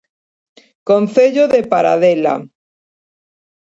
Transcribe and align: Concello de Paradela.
Concello 0.89 1.43
de 1.53 1.61
Paradela. 1.71 2.35